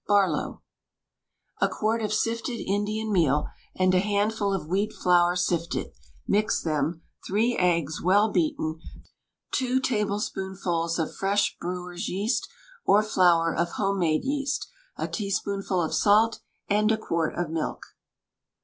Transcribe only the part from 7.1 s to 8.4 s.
three eggs, well